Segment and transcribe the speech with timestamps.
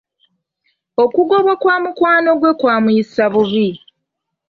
[1.03, 3.67] Okugobwa kwa mukwano gwe kwamuyisa bubi.